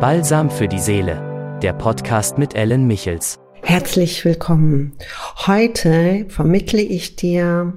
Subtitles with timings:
[0.00, 3.40] Balsam für die Seele, der Podcast mit Ellen Michels.
[3.62, 4.92] Herzlich willkommen.
[5.48, 7.72] Heute vermittle ich dir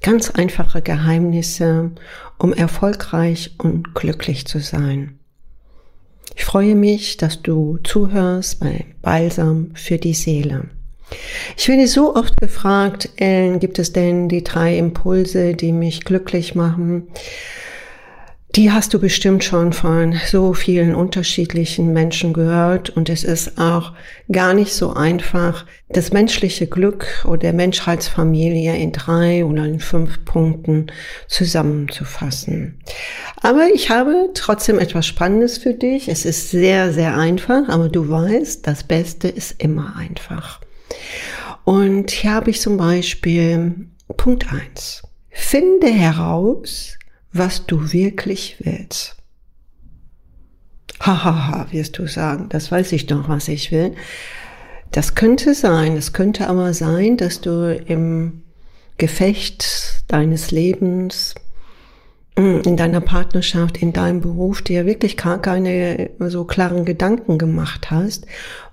[0.00, 1.90] ganz einfache Geheimnisse,
[2.38, 5.18] um erfolgreich und glücklich zu sein.
[6.36, 10.68] Ich freue mich, dass du zuhörst bei Balsam für die Seele.
[11.56, 16.54] Ich werde so oft gefragt, Ellen, gibt es denn die drei Impulse, die mich glücklich
[16.54, 17.08] machen?
[18.56, 23.94] Die hast du bestimmt schon von so vielen unterschiedlichen Menschen gehört und es ist auch
[24.30, 30.24] gar nicht so einfach, das menschliche Glück oder der Menschheitsfamilie in drei oder in fünf
[30.24, 30.86] Punkten
[31.26, 32.78] zusammenzufassen.
[33.42, 36.08] Aber ich habe trotzdem etwas Spannendes für dich.
[36.08, 40.60] Es ist sehr, sehr einfach, aber du weißt, das Beste ist immer einfach.
[41.64, 46.96] Und hier habe ich zum Beispiel Punkt eins: Finde heraus,
[47.34, 49.16] was du wirklich willst.
[51.00, 53.94] Hahaha, ha, ha, wirst du sagen, das weiß ich doch, was ich will.
[54.92, 58.44] Das könnte sein, es könnte aber sein, dass du im
[58.96, 61.34] Gefecht deines Lebens,
[62.38, 67.90] mm, in deiner Partnerschaft, in deinem Beruf dir wirklich gar keine so klaren Gedanken gemacht
[67.90, 68.26] hast.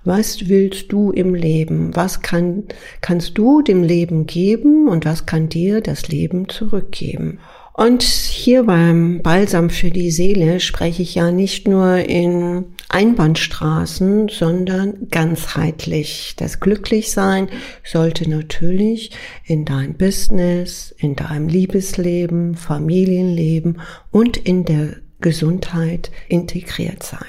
[0.04, 1.96] Was willst du im Leben?
[1.96, 2.64] Was kann,
[3.00, 7.40] kannst du dem Leben geben und was kann dir das Leben zurückgeben?
[7.74, 15.08] Und hier beim Balsam für die Seele spreche ich ja nicht nur in Einbahnstraßen, sondern
[15.08, 16.34] ganzheitlich.
[16.36, 17.48] Das Glücklichsein
[17.82, 19.12] sollte natürlich
[19.44, 27.20] in dein Business, in deinem Liebesleben, Familienleben und in der Gesundheit integriert sein.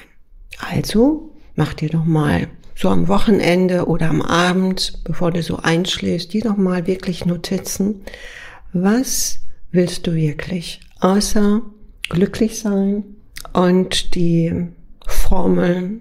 [0.58, 6.34] Also mach dir doch mal so am Wochenende oder am Abend, bevor du so einschläfst,
[6.34, 8.02] die doch mal wirklich Notizen.
[8.72, 9.38] Was
[9.74, 10.80] willst du wirklich?
[11.00, 11.60] Außer
[12.08, 13.04] glücklich sein
[13.52, 14.68] und die
[15.06, 16.00] Formeln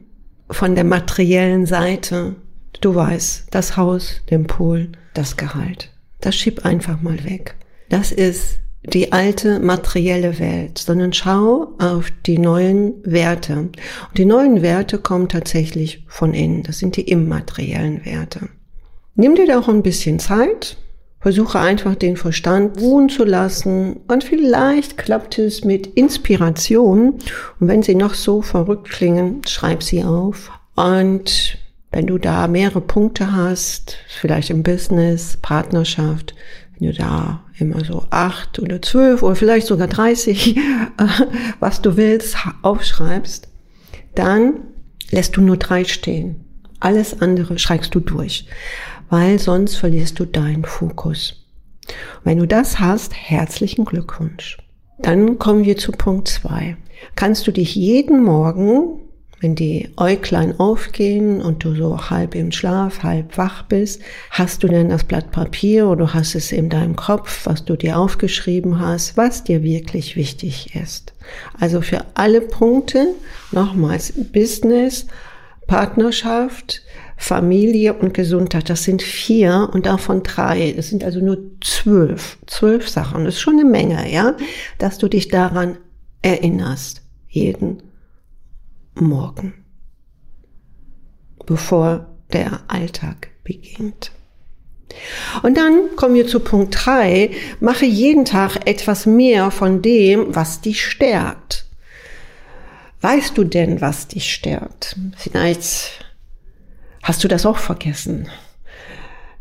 [0.50, 2.36] von der materiellen Seite.
[2.82, 5.92] Du weißt, das Haus, den Pool, das Gehalt.
[6.22, 7.56] Das schieb einfach mal weg.
[7.90, 13.58] Das ist die alte materielle Welt, sondern schau auf die neuen Werte.
[13.58, 16.64] Und die neuen Werte kommen tatsächlich von innen.
[16.64, 18.50] Das sind die immateriellen Werte.
[19.16, 20.78] Nimm dir da auch ein bisschen Zeit,
[21.24, 27.14] Versuche einfach den Verstand ruhen zu lassen und vielleicht klappt es mit Inspiration.
[27.62, 30.52] Und wenn sie noch so verrückt klingen, schreib sie auf.
[30.76, 31.58] Und
[31.92, 36.36] wenn du da mehrere Punkte hast, vielleicht im Business, Partnerschaft,
[36.78, 40.60] wenn du da immer so acht oder zwölf oder vielleicht sogar dreißig,
[41.62, 43.48] was du willst, aufschreibst,
[44.16, 44.56] dann
[45.10, 46.44] lässt du nur drei stehen.
[46.82, 48.46] Alles andere schreibst du durch
[49.10, 51.44] weil sonst verlierst du deinen Fokus.
[52.24, 54.58] Wenn du das hast, herzlichen Glückwunsch.
[55.00, 56.78] Dann kommen wir zu Punkt zwei.
[57.16, 59.00] Kannst du dich jeden Morgen,
[59.42, 64.68] wenn die Äuglein aufgehen und du so halb im Schlaf, halb wach bist, hast du
[64.68, 69.18] denn das Blatt Papier oder hast es in deinem Kopf, was du dir aufgeschrieben hast,
[69.18, 71.14] was dir wirklich wichtig ist.
[71.60, 73.08] Also für alle Punkte,
[73.52, 75.08] nochmals Business,
[75.68, 76.82] Partnerschaft,
[77.18, 78.70] Familie und Gesundheit.
[78.70, 80.74] Das sind vier und davon drei.
[80.76, 82.38] Das sind also nur zwölf.
[82.48, 83.26] Zwölf Sachen.
[83.26, 84.36] Das ist schon eine Menge, ja,
[84.78, 85.78] dass du dich daran
[86.22, 87.02] erinnerst.
[87.28, 87.84] Jeden
[88.96, 89.54] Morgen.
[91.46, 94.12] Bevor der Alltag beginnt.
[95.42, 97.32] Und dann kommen wir zu Punkt drei.
[97.60, 101.66] Mache jeden Tag etwas mehr von dem, was dich stärkt.
[103.02, 104.96] Weißt du denn, was dich stärkt?
[105.18, 106.06] Vielleicht
[107.04, 108.30] Hast du das auch vergessen?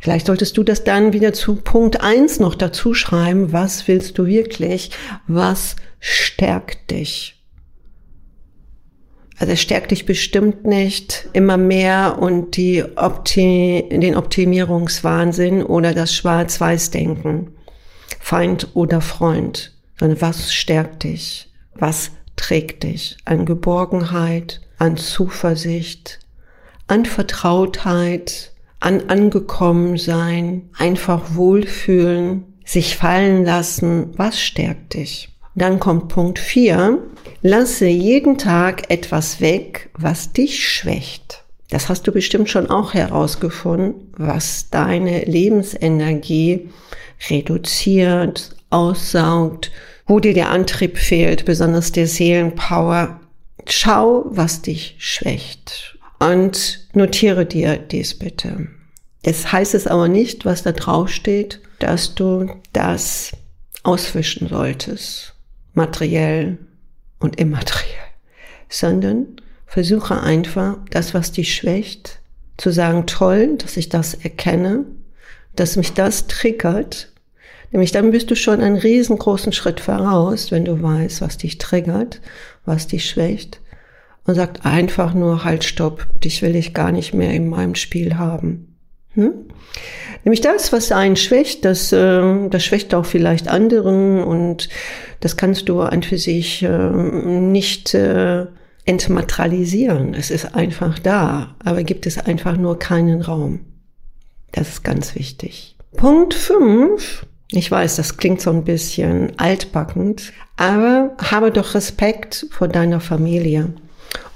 [0.01, 3.53] Vielleicht solltest du das dann wieder zu Punkt eins noch dazu schreiben.
[3.53, 4.91] Was willst du wirklich?
[5.29, 7.41] Was stärkt dich?
[9.39, 16.13] Also es stärkt dich bestimmt nicht immer mehr und die Opti den Optimierungswahnsinn oder das
[16.15, 17.53] Schwarz-Weiß-Denken.
[18.19, 19.73] Feind oder Freund.
[20.01, 21.49] Sondern was stärkt dich?
[21.75, 23.17] Was trägt dich?
[23.25, 26.19] An Geborgenheit, an Zuversicht,
[26.87, 35.29] an Vertrautheit, an Angekommensein, einfach wohlfühlen, sich fallen lassen, was stärkt dich?
[35.55, 36.99] Dann kommt Punkt 4.
[37.43, 41.45] Lasse jeden Tag etwas weg, was dich schwächt.
[41.71, 46.71] Das hast du bestimmt schon auch herausgefunden, was deine Lebensenergie
[47.31, 49.71] reduziert, aussaugt,
[50.07, 53.21] wo dir der Antrieb fehlt, besonders der Seelenpower.
[53.67, 55.92] Schau, was dich schwächt
[56.31, 58.69] und notiere dir dies bitte.
[59.23, 63.33] Das heißt es aber nicht, was da drauf steht, dass du das
[63.83, 65.35] auswischen solltest,
[65.75, 66.59] materiell
[67.19, 67.87] und immateriell,
[68.69, 69.27] sondern
[69.67, 72.21] versuche einfach, das, was dich schwächt,
[72.57, 74.85] zu sagen, toll, dass ich das erkenne,
[75.57, 77.11] dass mich das triggert.
[77.71, 82.21] Nämlich dann bist du schon einen riesengroßen Schritt voraus, wenn du weißt, was dich triggert,
[82.65, 83.62] was dich schwächt.
[84.25, 88.17] Und sagt einfach nur, halt, stopp, dich will ich gar nicht mehr in meinem Spiel
[88.17, 88.77] haben.
[89.15, 89.33] Hm?
[90.25, 94.69] Nämlich das, was einen schwächt, das, äh, das schwächt auch vielleicht anderen und
[95.21, 98.47] das kannst du an für sich äh, nicht äh,
[98.85, 100.15] entmaterialisieren.
[100.15, 103.61] Es ist einfach da, aber gibt es einfach nur keinen Raum.
[104.53, 105.77] Das ist ganz wichtig.
[105.97, 107.27] Punkt 5.
[107.51, 113.75] Ich weiß, das klingt so ein bisschen altbackend, aber habe doch Respekt vor deiner Familie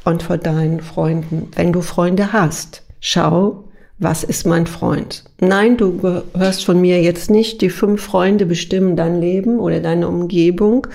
[0.06, 2.82] und vor deinen Freunden, wenn du Freunde hast.
[3.00, 3.64] Schau,
[3.98, 5.24] was ist mein Freund?
[5.40, 10.06] Nein, du hörst von mir jetzt nicht, die fünf Freunde bestimmen dein Leben oder deine
[10.06, 10.86] Umgebung.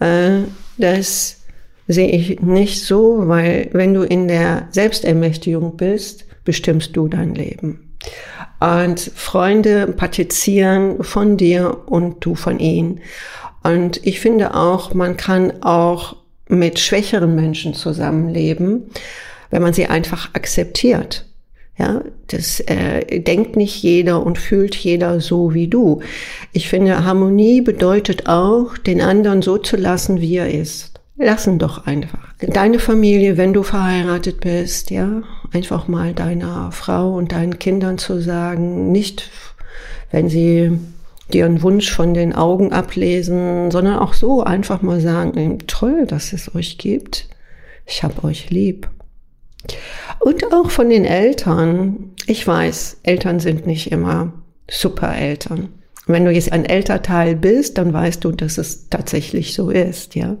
[0.00, 0.42] Äh,
[0.76, 1.38] das
[1.88, 7.96] sehe ich nicht so, weil wenn du in der Selbstermächtigung bist, bestimmst du dein Leben.
[8.60, 13.00] Und Freunde partizieren von dir und du von ihnen.
[13.62, 16.16] Und ich finde auch, man kann auch
[16.48, 18.90] mit schwächeren Menschen zusammenleben,
[19.50, 21.24] wenn man sie einfach akzeptiert.
[21.78, 26.00] Ja, das äh, denkt nicht jeder und fühlt jeder so wie du.
[26.52, 30.92] Ich finde, Harmonie bedeutet auch, den anderen so zu lassen, wie er ist.
[31.18, 32.34] Lassen doch einfach.
[32.40, 35.22] Deine Familie, wenn du verheiratet bist, ja,
[35.52, 39.30] einfach mal deiner Frau und deinen Kindern zu sagen, nicht,
[40.10, 40.78] wenn sie
[41.32, 46.54] dir Wunsch von den Augen ablesen, sondern auch so einfach mal sagen, toll, dass es
[46.54, 47.28] euch gibt.
[47.84, 48.88] Ich hab euch lieb.
[50.20, 52.12] Und auch von den Eltern.
[52.26, 54.32] Ich weiß, Eltern sind nicht immer
[54.70, 55.68] super Eltern.
[56.08, 60.36] Wenn du jetzt ein Elternteil bist, dann weißt du, dass es tatsächlich so ist, ja.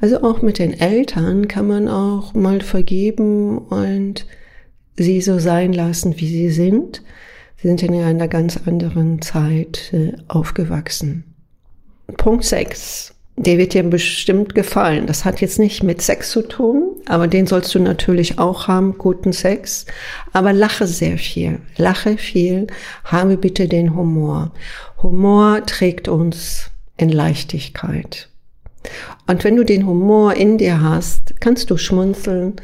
[0.00, 4.26] Also auch mit den Eltern kann man auch mal vergeben und
[4.96, 7.02] sie so sein lassen, wie sie sind.
[7.60, 11.24] Sie sind in einer ganz anderen Zeit äh, aufgewachsen.
[12.16, 15.06] Punkt 6 der wird dir bestimmt gefallen.
[15.06, 18.98] Das hat jetzt nicht mit Sex zu tun, aber den sollst du natürlich auch haben,
[18.98, 19.86] guten Sex.
[20.34, 22.66] Aber lache sehr viel, lache viel,
[23.04, 24.52] habe bitte den Humor.
[25.02, 28.28] Humor trägt uns in Leichtigkeit.
[29.26, 32.56] Und wenn du den Humor in dir hast, kannst du schmunzeln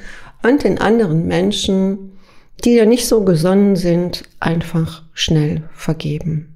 [0.43, 2.16] und den anderen Menschen,
[2.65, 6.55] die dir nicht so gesonnen sind, einfach schnell vergeben.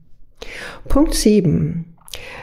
[0.88, 1.84] Punkt 7.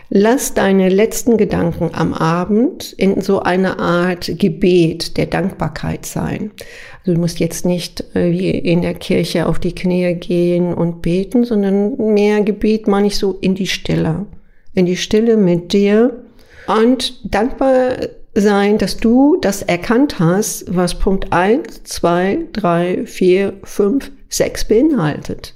[0.09, 6.51] Lass deine letzten Gedanken am Abend in so eine Art Gebet der Dankbarkeit sein.
[7.00, 11.01] Also du musst jetzt nicht äh, wie in der Kirche auf die Knie gehen und
[11.01, 14.25] beten, sondern mehr Gebet meine ich so in die Stille.
[14.74, 16.24] In die Stille mit dir
[16.68, 17.98] und dankbar
[18.42, 25.56] sein, dass du das erkannt hast, was Punkt 1, 2, 3, 4, 5, 6 beinhaltet.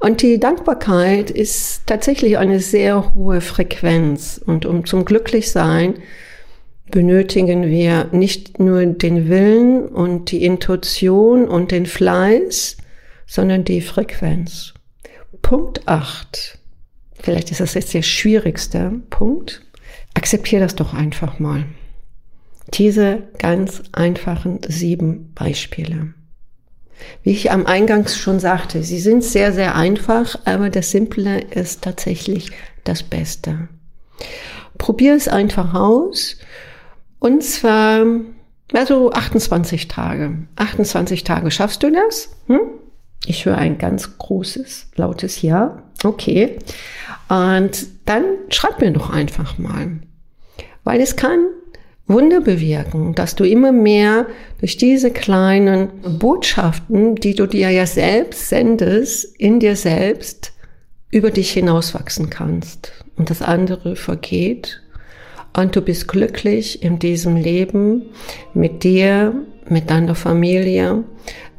[0.00, 4.40] Und die Dankbarkeit ist tatsächlich eine sehr hohe Frequenz.
[4.44, 5.94] Und um zum Glücklichsein
[6.90, 12.76] benötigen wir nicht nur den Willen und die Intuition und den Fleiß,
[13.26, 14.74] sondern die Frequenz.
[15.42, 16.58] Punkt 8.
[17.20, 19.63] Vielleicht ist das jetzt der schwierigste Punkt.
[20.14, 21.66] Akzeptiere das doch einfach mal.
[22.72, 26.14] Diese ganz einfachen sieben Beispiele.
[27.22, 31.82] Wie ich am Eingangs schon sagte, sie sind sehr, sehr einfach, aber das Simple ist
[31.82, 32.50] tatsächlich
[32.84, 33.68] das Beste.
[34.78, 36.36] Probier es einfach aus.
[37.18, 38.04] Und zwar,
[38.72, 40.46] also 28 Tage.
[40.56, 41.50] 28 Tage.
[41.50, 42.30] Schaffst du das?
[42.46, 42.60] Hm?
[43.26, 45.82] Ich höre ein ganz großes, lautes Ja.
[46.04, 46.58] Okay.
[47.28, 50.00] Und dann schreib mir doch einfach mal.
[50.84, 51.46] Weil es kann
[52.06, 54.26] Wunder bewirken, dass du immer mehr
[54.60, 60.52] durch diese kleinen Botschaften, die du dir ja selbst sendest, in dir selbst
[61.10, 62.92] über dich hinauswachsen kannst.
[63.16, 64.82] Und das andere vergeht
[65.56, 68.02] und du bist glücklich in diesem Leben
[68.52, 69.32] mit dir,
[69.68, 71.04] mit deiner Familie,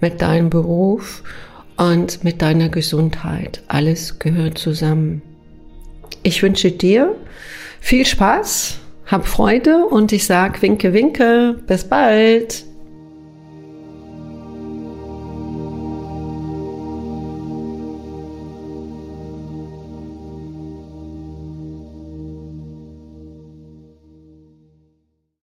[0.02, 1.24] mit deinem Beruf
[1.77, 3.63] und mit deiner Gesundheit.
[3.67, 5.22] Alles gehört zusammen.
[6.24, 7.15] Ich wünsche dir
[7.79, 12.65] viel Spaß hab Freude und ich sag Winke, Winke, bis bald.